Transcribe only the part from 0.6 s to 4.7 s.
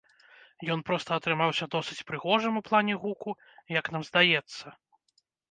Ён проста атрымаўся досыць прыгожым у плане гуку, як нам здаецца.